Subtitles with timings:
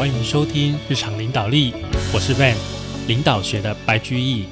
[0.00, 1.74] 欢迎收听日常领导力，
[2.10, 2.56] 我是 Van，
[3.06, 4.46] 领导学的白居易，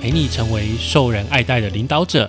[0.00, 2.28] 陪你成为受人爱戴的领导者。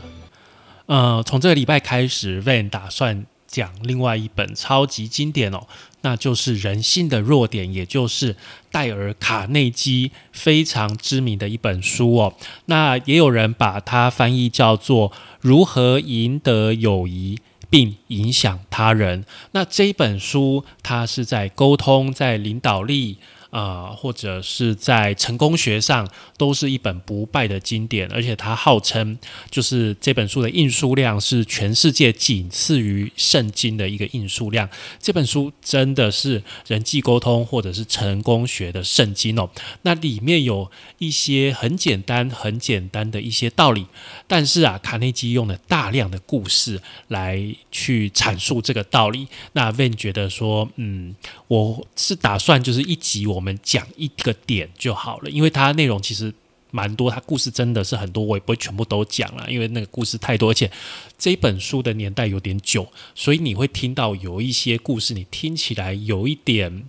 [0.85, 5.65] 呃，从这个礼拜开始，Van 打算讲另外一本超级经典哦，
[6.01, 8.35] 那就是《人性的弱点》，也就是
[8.71, 12.35] 戴尔·卡内基非常知名的一本书哦。
[12.67, 15.09] 那也有人把它翻译叫做
[15.41, 17.37] 《如何赢得友谊》。
[17.69, 19.25] 并影响他人。
[19.51, 23.17] 那这一本书，它是在沟通，在领导力。
[23.49, 29.17] 啊，或者是在成功学上，都是一本不败的经典，而且它号称
[29.49, 34.69] 就是这本书的印书量是全世界仅次于圣经的一个印书量。
[34.99, 39.49] 这本书真的是人际沟通或者是成功学的圣经哦。
[39.81, 40.69] 那里面有
[40.99, 43.87] 一些很简单、很简单的一些道理，
[44.27, 49.27] 但是啊，卡内基用了大量的故事来去阐述这个道理。
[49.53, 51.15] 那 Van 觉得说，嗯，
[51.47, 53.38] 我是打算就是一集我。
[53.39, 56.33] 我们讲一个点就好了，因为它内容其实
[56.71, 60.69] 蛮多，它故事真的是很多，我也不会全部都讲了，因为那个故事太多，而且
[61.17, 66.83] 这本书的年代有点久，所以你会听到有一些故事，你听起来有一点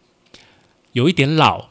[0.90, 1.68] 有一点老，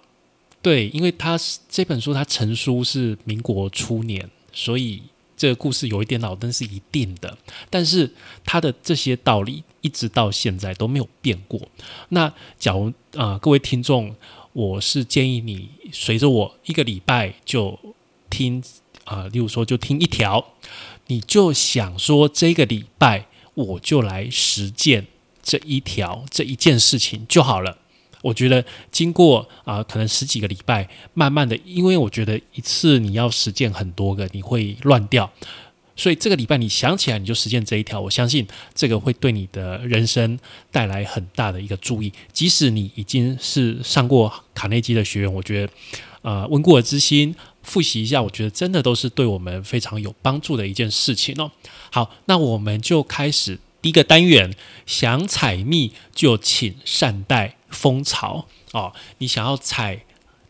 [0.61, 5.03] 对，因为它是这本书它成书是民国初年，所以。
[5.39, 7.37] 这个故事有一点老，但是一定的。
[7.69, 8.11] 但是
[8.43, 11.57] 他的这些道理一直到现在都没有变过。
[12.09, 14.13] 那假如啊，各位听众，
[14.53, 17.77] 我是建议你随着我一个礼拜就
[18.29, 18.63] 听
[19.03, 20.53] 啊，例如说就听一条，
[21.07, 25.07] 你就想说这个礼拜我就来实践
[25.41, 27.77] 这一条这一件事情就好了。
[28.21, 35.31] 我觉得经过啊，可能十几个礼拜，慢慢的，因为我觉得一次你要实践很多个，你会乱掉，
[35.99, 40.39] 所以这个礼拜你想起来你就实践这一条，我相信这个会对你的人生
[40.71, 42.11] 带来很大的一个注意。
[42.31, 45.73] 即使你已经是上过卡内基的学员，我觉得
[46.21, 51.51] 呃温故而知新，复习一下，我觉得真的都是对我们非常有帮助的一件事情哦。
[51.91, 54.55] 好，那我们就开始第一个单元，
[54.85, 57.57] 想采蜜就请善待。
[57.69, 60.03] 蜂巢哦，你想要采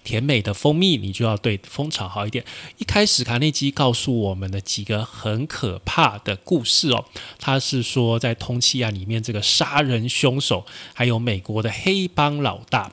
[0.09, 2.43] 甜美的蜂蜜，你就要对蜂巢好一点。
[2.79, 7.05] 一开始，卡内基告诉我们的几个很可怕的故事哦，
[7.37, 10.65] 他是说在通气案里面，这个杀人凶手，
[10.95, 12.91] 还有美国的黑帮老大，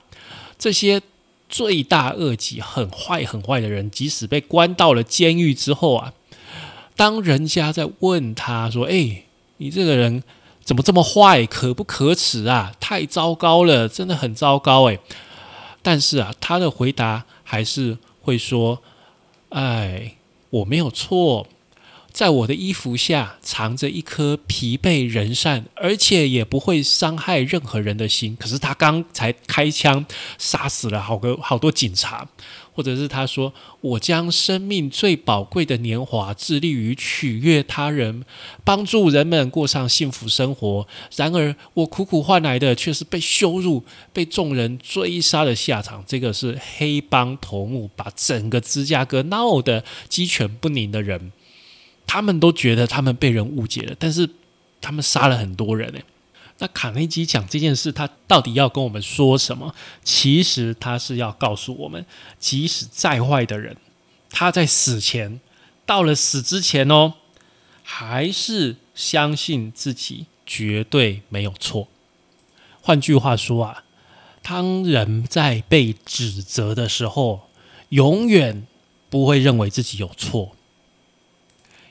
[0.59, 1.00] 这些
[1.49, 6.12] 罪大恶极、很坏很坏的人，即使被关到了监狱之后啊，
[6.94, 9.22] 当人家在问他说：“哎，
[9.56, 10.22] 你这个人。”
[10.66, 12.75] 怎么这么坏，可不可耻啊！
[12.81, 14.98] 太糟糕了，真的很糟糕诶。
[15.87, 18.83] 但是啊，他的回答还是会说
[19.55, 20.17] ：“哎，
[20.51, 21.47] 我没有错，
[22.11, 28.35] 在我的衣服下藏着一颗疲惫人善，而且也不会伤害任何人的心。
[28.35, 30.05] 可是他刚才开枪
[30.39, 32.27] 杀死了好个好多警察。”
[32.77, 38.23] 或者是他说：“我将生命最宝贵的年华致力于取悦他人，
[38.65, 40.87] 帮助人们过上幸福生活。
[41.17, 43.83] 然而，我苦苦换来的却是被羞辱、
[44.13, 46.05] 被众人追杀的下场。
[46.07, 51.33] 这个是黑帮头目把整个芝加哥闹得鸡犬不宁的人，
[52.07, 54.29] 他们都觉得他们被人误解了，但是
[54.83, 56.05] 他们杀了很多人诶。
[56.59, 59.75] 那卡内基讲这件事，他到底要跟我们说什么？
[60.03, 62.06] 其实他是要告诉我们，
[62.39, 63.77] 即使再坏的人，
[64.31, 65.41] 他在死前，
[65.84, 67.15] 到了死之前哦，
[67.83, 71.89] 还是相信自己绝对没有错。
[72.81, 73.84] 换句话说啊，
[74.43, 77.50] 当人在被指责的时候，
[77.91, 78.66] 永远
[79.11, 80.56] 不会认为自己有错，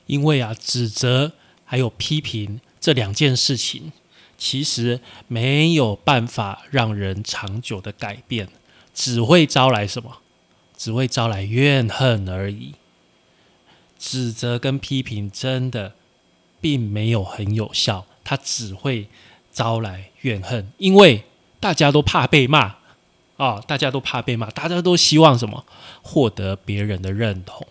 [0.08, 1.34] 因为啊，指责
[1.64, 3.92] 还有批评这两件事情。
[4.38, 8.50] 其实没有办法让人长久的改变，
[8.94, 10.18] 只会招来什么？
[10.78, 12.74] 只会招来怨恨而已。
[13.98, 15.96] 指责跟批评真的
[16.60, 19.08] 并没有很有效，它只会
[19.52, 21.24] 招来怨恨，因为
[21.62, 22.76] 大家都怕被骂
[23.38, 25.66] 啊，大家都怕被骂，大家都希望什么？
[26.02, 27.66] 获得别人的认同。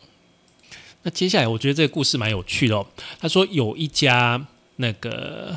[1.02, 2.86] 那接下来，我觉得这个故事蛮有趣的哦。
[3.20, 4.46] 他说有一家
[4.76, 5.54] 那个。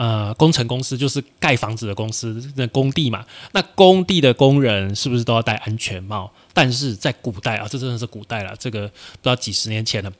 [0.00, 3.22] 呃，工程公司就是盖房子的公司，那工地嘛。
[3.52, 6.32] 那工地的工人是不是都要戴安全帽？
[6.54, 10.10] 但是在古代啊，这真的是古代了，这个不知道几十年前了。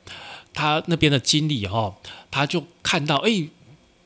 [0.53, 1.91] 他那边的经理哈，
[2.29, 3.31] 他就看到，哎，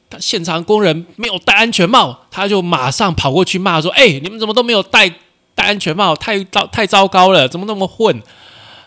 [0.10, 5.10] 他现场工人没有戴安全帽，他就马上跑过去骂说：“哎，你们怎么都没有戴
[5.56, 6.16] 戴安全帽？
[6.16, 8.24] 太糟太糟糕了，怎么那么混？”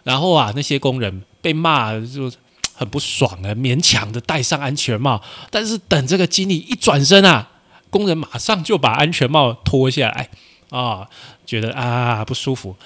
[0.05, 2.33] 然后啊，那些工人被骂就。
[2.79, 3.51] 很不爽啊！
[3.57, 5.21] 勉强的戴上安全帽，
[5.51, 7.51] 但是等这个经理一转身啊，
[7.91, 10.31] 工人马上就把安全帽脱下来。
[10.71, 11.09] 啊，
[11.45, 12.77] 觉得啊不舒服。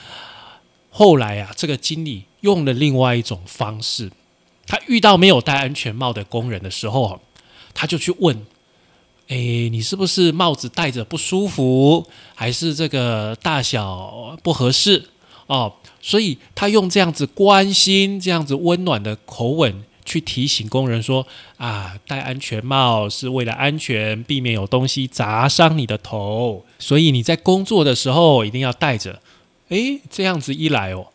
[0.88, 4.10] 后来啊，这个经理用了另外一种方式，
[4.66, 7.20] 他遇到没有戴安全帽的工人的时候，
[7.74, 8.46] 他就去问
[9.28, 9.36] ：“哎，
[9.70, 15.10] 你是不是帽子戴着不舒服，还是这个大小不合适？”
[15.46, 21.26] 哦，所以他用这样子关心、这样子温暖的口吻去提醒工人说
[21.58, 29.20] ：“啊，戴安全帽是为了安全，避免有东西砸伤你的头，所以你在工作的时候一定要戴着。”
[29.68, 31.06] 诶，这样子一来哦，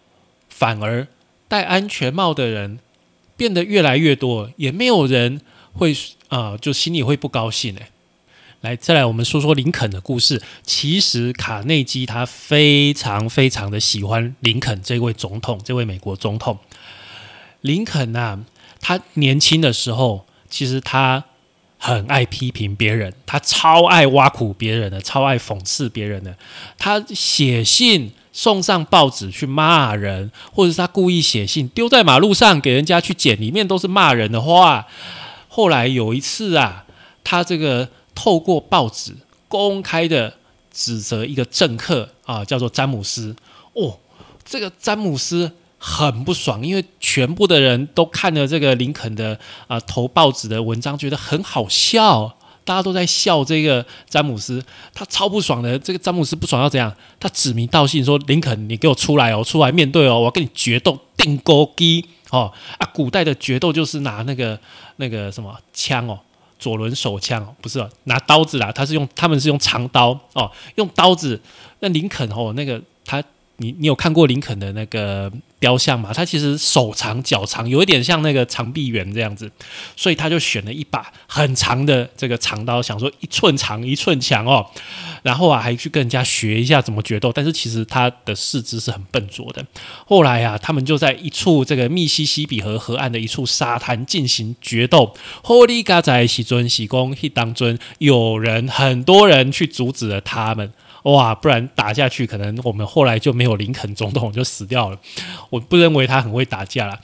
[0.50, 1.08] 反而
[1.48, 2.80] 戴安全帽的人
[3.36, 5.42] 变得越来越多，也没有人
[5.74, 5.96] 会
[6.30, 7.88] 啊，就心里会不高兴诶。
[8.62, 10.42] 来，再来我们说说林肯的故事。
[10.64, 16.58] 其实卡内基他非常非常的喜欢林肯这位总统，这位美国总统。
[17.62, 18.40] 林肯呐，
[18.80, 21.24] 他年轻的时候，其实他
[21.78, 26.38] 很爱批评别人，他超爱挖苦别人的，超爱讽刺别人的。
[26.78, 28.14] 他写信。
[28.34, 34.86] 送上报纸去骂人，或者是他故意写信丢在马路上给人家去捡，里面都是骂人的话。
[35.48, 36.86] 后来有一次啊，
[37.24, 39.16] 他这个透过报纸
[39.48, 40.34] 公开的
[40.72, 43.36] 指责一个政客啊，叫做詹姆斯。
[43.74, 44.00] 哦，
[44.44, 52.34] 这个詹姆斯很不爽，因为全部的人都看了这个林肯的啊投报纸的文章，觉得很好笑。
[52.66, 54.62] 大家都在笑这个詹姆斯，
[54.96, 55.78] 他超不爽的。
[55.78, 56.92] 这个詹姆斯不爽要怎样？
[57.20, 62.90] 他指名道姓说：“林肯，你给我出来哦，出来面对哦，我要跟你决斗，定钩机哦啊！
[62.94, 64.60] 古代的决斗就是拿那个
[64.98, 66.20] 那个什么枪哦，
[66.60, 71.40] 左轮手枪，不是拿刀子啦，他是用他们是用长刀哦，用刀子。
[71.80, 73.24] 那林肯哦，那个他。”
[73.58, 76.12] 你你有看过林肯的那个雕像吗？
[76.14, 79.52] 他其实手长脚长，有一点像那个长臂猿这样子，
[79.96, 84.66] 所以他就选了一把很长的这个长刀，想说一寸长一寸强哦。
[85.24, 89.66] 然后啊，还去跟人家学一下怎么决斗，但是其实他的四肢是很笨拙的。
[90.06, 95.16] 后来啊，他们就在一处这个密西西比河河岸的一处沙滩进行决斗。
[95.44, 100.72] 霍利嘎在喜尊喜公一当尊，有人很多人去阻止了他们。
[101.04, 105.00] 哇，不然打下去，可能我们后来就没有林肯总统就死掉了。
[105.50, 107.00] 我不认为他很会打架了。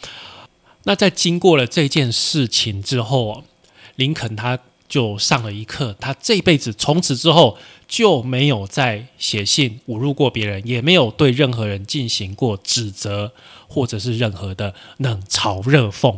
[0.84, 3.44] 那在经过了这件事情之后，
[3.96, 4.60] 林肯他
[4.90, 7.58] 就上了一课，他这辈子从此之后
[7.88, 13.32] 就没有再写信侮辱过别人，也没有对任何人进行过指责
[13.70, 16.18] 或者是任何的冷嘲热讽，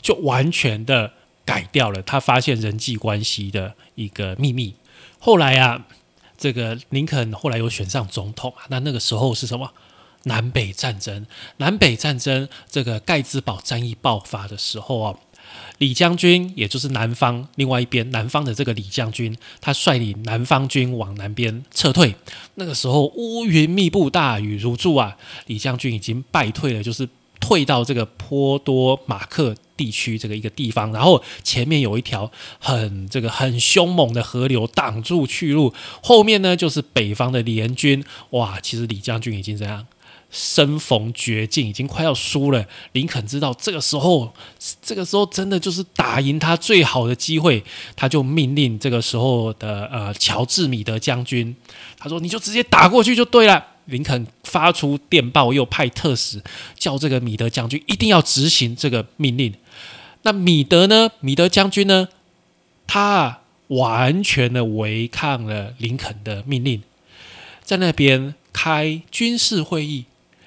[0.00, 1.12] 就完全的
[1.44, 4.74] 改掉了他发现人际关系的一个秘密。
[5.18, 5.84] 后来啊。
[6.38, 9.70] 这个林肯后来又选上总统啊，那那个时候是什么？
[10.24, 11.24] 南北战争，
[11.58, 15.14] 南北战争这个盖茨堡战役爆发的时候啊，
[15.78, 22.16] 李将军也就是南方另外一边南方的这个李将军，他率领南方军往南边撤退。
[22.56, 25.16] 那个时候乌云密布，大雨如注啊，
[25.46, 27.08] 李将军已经败退了，就是
[27.46, 29.54] 退到这个坡多马克。
[29.76, 38.02] 地区这个一个地方，然后前面有一条很这个很凶猛的河流挡住去路，后面呢就是北方的联军。
[38.30, 39.86] 哇，其实李将军已经这样
[40.30, 42.64] 身逢绝境，已经快要输了。
[42.92, 44.32] 林肯知道这个时候，
[44.80, 47.62] 这个时候真的就是打赢他最好的机会，
[47.94, 51.54] 他就命令这个时候的呃乔治米德将军，
[51.98, 56.42] 他说：“你就直接打过去就对了。”林肯发出电报，又派特使
[56.76, 59.54] 叫这个米德将军一定要执行这个命令。
[60.22, 61.10] 那米德呢？
[61.20, 62.08] 米德将军呢？
[62.86, 66.82] 他完全的违抗了林肯的命令，
[67.62, 70.04] 在那边开军事会议，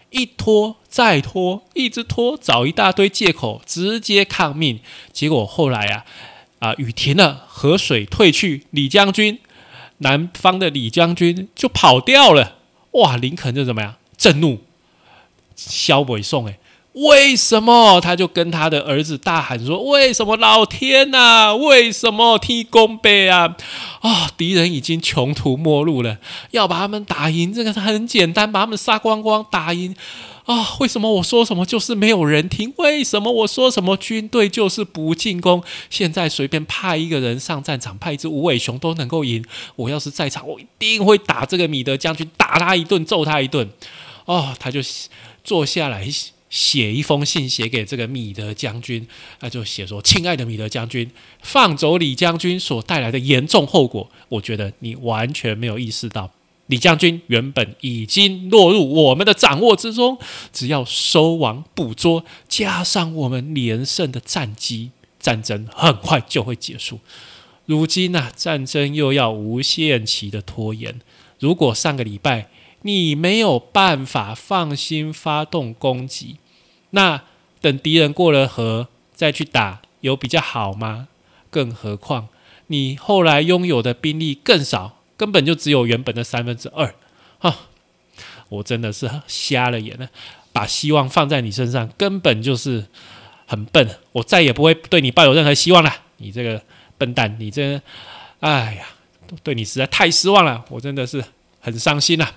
[0.09, 4.79] 一拖再拖，一直拖，找一大堆借口，直接抗命。
[5.11, 6.05] 结果后来啊
[6.59, 9.39] 啊，雨停了，河水退去，李将军
[9.99, 12.58] 南方的李将军就跑掉了。
[12.91, 13.95] 哇，林肯就怎么样？
[14.17, 14.59] 震怒，
[15.55, 16.57] 萧北宋哎。
[16.93, 18.01] 为什么？
[18.01, 21.55] 他就跟他的儿子大喊说：“为什么老天呐？
[21.55, 23.55] 为什么踢弓背啊？
[24.01, 24.29] 啊！
[24.35, 26.17] 敌人已经穷途末路了，
[26.49, 29.95] 要把他们打赢，这个很简单，把他们杀光光，打赢
[30.51, 30.77] 啊！
[30.79, 32.73] 为什么我说什么就是没有人听？
[32.77, 35.63] 为什么我说什么军队就是不进攻？
[35.91, 39.45] 现在随便派一个人上战场，派一只无尾熊都能够赢。
[39.75, 43.69] 我要是在场，我一定会打这个米德将军，打他一顿，揍他一顿。
[44.25, 44.79] 哦，他就
[45.43, 46.09] 坐下来。”
[46.49, 49.07] 写一封信写给这个米德将军，
[49.39, 51.11] 他就写说：“亲爱的米德将军，
[51.43, 56.31] 放走李将军所带来的严重后果，我觉得你完全没有意识到。
[56.69, 60.19] 李将军原本已经落入我们的掌握之中，
[60.53, 66.99] 只要收网捕捉，加上我们连胜的战机，战争很快就会结束。
[67.65, 71.01] 如今呢，战争又要无限期的拖延，
[71.39, 72.49] 如果上个礼拜
[72.83, 76.37] 你没有办法放心发动攻击，
[76.91, 77.23] 那
[77.59, 81.07] 等敌人过了河再去打，有比较好吗？
[81.49, 82.27] 更何况
[82.67, 86.95] 你后来拥有的兵力更少，根本就只有原本的三分之二。
[87.39, 87.53] 哈，
[88.47, 90.09] 我真的是瞎了眼了，
[90.53, 92.87] 把希望放在你身上，根本就是
[93.45, 93.99] 很笨。
[94.13, 96.63] 我再也不会对你抱有任何希望了，你这个
[96.97, 97.81] 笨蛋，你这，
[98.39, 98.87] 哎呀，
[99.43, 101.21] 对你实在太失望了，我真的是
[101.59, 102.31] 很伤心呐。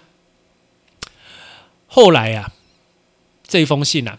[1.87, 2.51] 后来呀，
[3.47, 4.19] 这封信啊，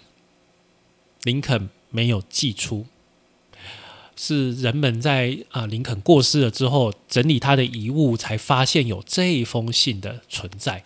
[1.23, 2.85] 林肯没有寄出，
[4.15, 10.83] 是人们在啊林肯过世了之后整理他的遗物，才发现有这一封信的存在。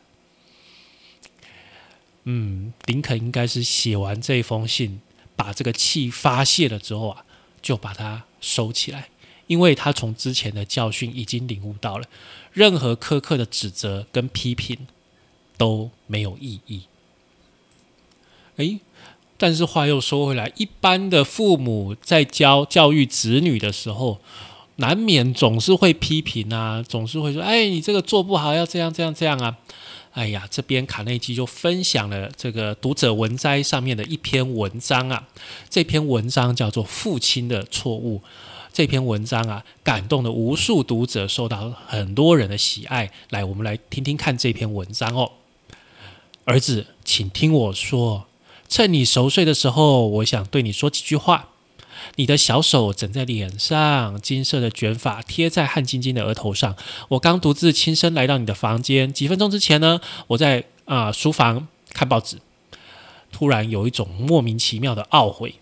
[2.24, 5.02] 嗯，林肯应该是写完这封信，
[5.36, 7.26] 把这个气发泄了之后啊，
[7.62, 9.10] 就把它收起来，
[9.48, 12.08] 因为他从之前的教训已经领悟到了，
[12.54, 14.88] 任何苛刻的指责跟批评。
[15.60, 16.84] 都没有意义。
[18.58, 18.80] 诶，
[19.38, 24.20] 但是话又说回来，一般的父母在教教育子女的时候，
[24.78, 29.58] 难免总是会批评啊，总是会说：“哎，你这个做不好，要这样这样这样啊。”
[30.14, 35.28] 哎呀，这边卡内基就分享了这个读者文摘上面的一篇文章啊，
[35.70, 38.18] 这篇文章叫做《父亲的错误》。
[38.74, 43.12] 这篇文章啊，感动了无数读者，受到很多人的喜爱。
[43.30, 45.32] 来，我们来听听看这篇文章哦。
[46.46, 48.26] 儿子，请听我说。
[48.70, 51.50] 趁你熟睡的时候，我想对你说几句话。
[52.16, 56.76] 你的小手枕在脸上，金色的卷发贴在汗津津的额头上。
[57.10, 62.38] 我刚独自亲身来到你的房间，几分钟之前呢，我在啊书房看报纸。
[63.32, 65.56] 突然有一种莫名其妙的懊悔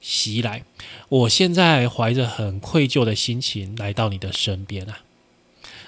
[0.00, 0.64] 袭来。
[1.08, 5.00] 我现在怀着很愧疚的心情来到你的身边啊。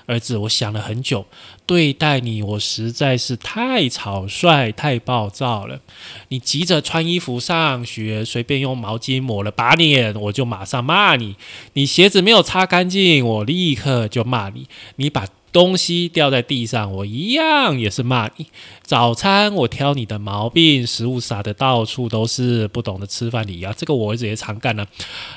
[0.06, 1.26] 儿子，我想了很久，
[1.66, 5.80] 对待你我实在是太草率、太暴躁了。
[6.28, 11.34] 你急着穿衣服上学，随便用毛巾抹了把脸，我就马上骂你；
[11.74, 14.66] 你鞋子没有擦干净，我立刻就骂你。
[14.96, 15.26] 你把。
[15.52, 18.46] 东西掉在地上，我一样也是骂你。
[18.82, 24.86] 早餐我挑你的毛病，食物撒的到处都是，不懂得吃饭理啊，这个我儿子也常干呢。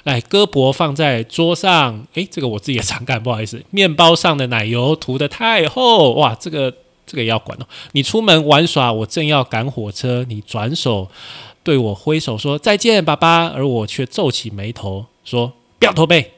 [0.04, 3.62] 来，胳膊放在桌上，诶，这个我自己也常干，不好意思。
[3.72, 6.74] 面包上的奶油涂的太厚，哇，这个
[7.06, 7.68] 这个也要管哦。
[7.92, 11.10] 你出门玩耍，我正要赶火车，你转手
[11.62, 16.32] 对我挥手说再见，爸爸，而我却皱起眉头说不要驼背。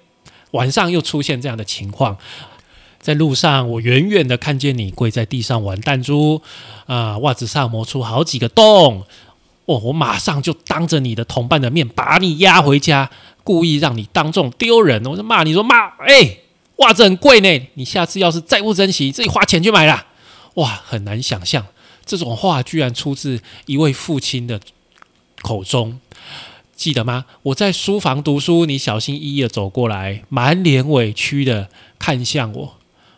[0.51, 2.17] 晚上又出现这样的情况。
[2.99, 6.41] 在路上，我远远的看见你跪在地上玩弹珠，
[6.85, 9.03] 啊，袜子上磨出好几个洞。
[9.65, 13.09] 哦，我马上就当着你的同伴的面把你押回家，
[13.43, 15.05] 故意让你当众丢人。
[15.05, 16.37] 我就骂你说骂，哎，
[16.77, 20.07] 袜子很贵呢，你下次要是再不珍惜，自己花钱去买啦。
[20.53, 21.65] 哇，很难想象
[22.05, 24.61] 这种话居然出自一位父亲的
[25.41, 25.99] 口中，
[26.73, 27.25] 记得吗？
[27.43, 31.67] 我在书房读书，你小心翼翼的走过来，满脸委屈的
[31.99, 32.76] 看向我。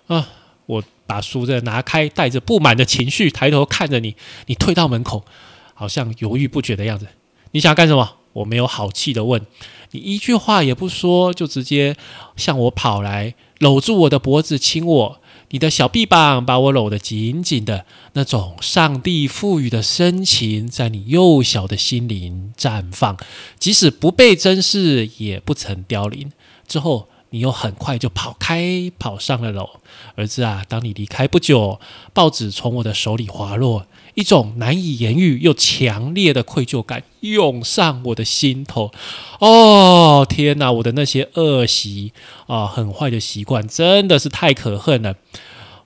[0.10, 0.30] 啊！
[0.68, 4.16] 我把书再拿开，带着不满的情绪抬头看着你。
[4.46, 5.26] 你退到门口，
[5.74, 7.08] 好像犹豫不决的样子。
[7.54, 8.18] 你想干什么？
[8.34, 9.44] 我没有好气的问。
[9.90, 11.98] 你一句话也不说，就直接
[12.36, 15.22] 向我跑来，搂住我的脖子亲我。
[15.50, 23.18] 你的小臂膀把我搂得紧紧的，那种上帝赋予的深情在你幼小的心灵绽放，
[23.58, 26.32] 即使不被珍视，也不曾凋零。
[26.68, 27.10] 之后。
[27.32, 29.70] 你又很快就跑开，跑上了楼。
[30.16, 31.80] 儿子啊，当你离开不久，
[32.14, 38.92] 报纸从我的手里滑落，一种难以言喻又强烈的愧疚感涌上我的心头。
[39.40, 40.72] 哦，天哪！
[40.72, 42.14] 我的那些恶习
[42.48, 45.16] 啊，很坏的习惯，真的是太可恨了。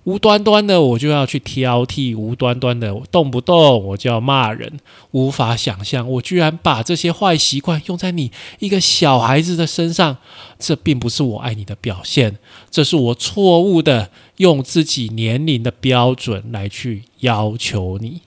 [0.06, 4.80] 无端端的我就要去挑剔，无端端的动不动我就要骂人，
[5.12, 8.30] 无法想象我居然把这些坏习惯用在你
[8.60, 10.18] 一个小孩子的身上，
[10.60, 12.38] 这并不是我爱你的表现，
[12.70, 18.22] 这是我错误的用自己年龄的标准来去要求你。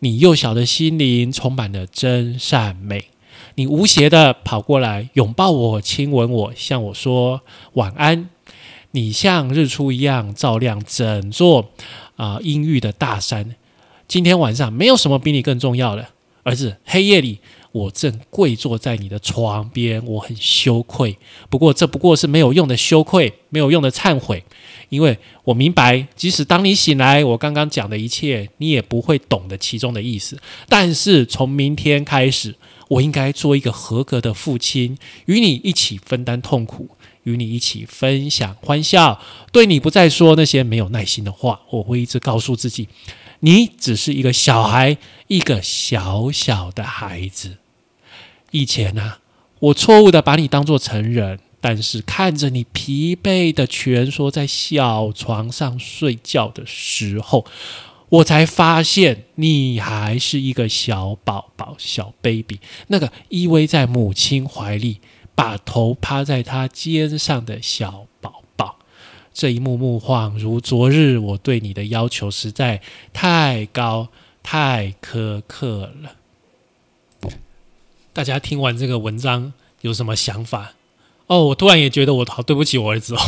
[0.00, 3.06] 你幼小的心灵充满了真善美，
[3.54, 7.40] 你无邪的跑过来拥抱我，亲吻我，向我说
[7.72, 8.28] 晚安。
[8.92, 11.70] 你像日出一样照亮整座
[12.16, 13.54] 啊阴郁的大山。
[14.08, 16.08] 今天晚上没有什么比你更重要的，
[16.42, 16.76] 儿子。
[16.84, 17.38] 黑夜里，
[17.70, 21.16] 我正跪坐在你的床边，我很羞愧。
[21.48, 24.42] 不过这不过是没有用的羞愧，没有用的忏悔，
[24.88, 30.36] 因为我明白，即使当你醒来，我刚刚讲的一切，你也不会懂得其中的意思。
[30.68, 32.56] 但是从明天开始，
[32.88, 36.88] 我应该做一个合格的父亲，与你一起分担痛苦。
[37.24, 39.20] 与你一起分享欢笑，
[39.52, 41.60] 对你不再说那些没有耐心的话。
[41.70, 42.88] 我会一直告诉自己，
[43.40, 44.96] 你只是一个小孩，
[45.28, 47.58] 一个小小的孩子。
[48.52, 49.18] 以前呢，
[49.58, 57.44] 我错误的把你当做成人，但是看着你疲惫的蜷缩在小床上睡觉的时候，
[58.08, 62.58] 我才发现你还是一个小宝宝、小 baby，
[62.88, 65.00] 那个依偎在母亲怀里。
[65.40, 68.76] 把头趴在他肩上的小宝宝，
[69.32, 71.16] 这一幕幕恍如昨日。
[71.16, 72.82] 我对你的要求实在
[73.14, 74.08] 太高、
[74.42, 77.30] 太苛刻了。
[78.12, 80.74] 大家听完这个文章有什么想法？
[81.28, 83.20] 哦，我突然也觉得我好对不起我儿子哦。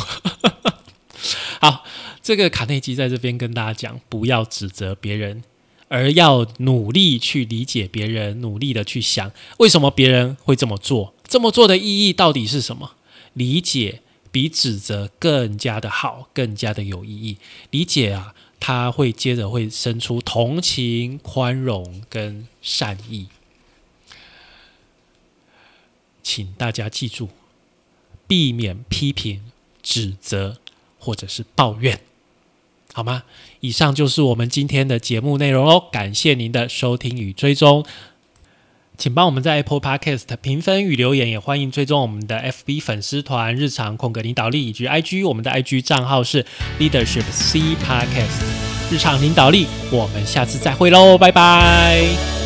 [1.62, 1.83] 好，
[2.21, 5.42] 这个卡内基在这边跟大家讲，不要指责别人。
[5.88, 12.93] 而要努力去理解别人，努力的去想为什么别人会这么做，这么做的意义到底是什么？
[13.33, 17.39] 理解比指责更加的好，更加的有意义。
[17.71, 23.29] 理解啊，他会接着会生出同情、宽容跟善意。
[26.23, 27.31] 请大家记住，
[28.27, 29.51] 避免批评、
[29.83, 30.59] 指责
[30.99, 32.03] 或者是抱怨。
[32.93, 33.23] 好吗？
[33.61, 35.89] 以上就是我们今天的节目内容喽。
[35.91, 37.87] 感谢您的收听与追踪，
[39.02, 46.47] 请帮我们在 Apple Podcast 评分与留言，也欢迎追踪我们的 FB 粉丝团“日常空格领导力”以及 IG，我们的 IG 账号是
[46.78, 49.66] Leadership C Podcast 日常领导力。
[49.90, 52.42] 我们下次再会喽，拜拜。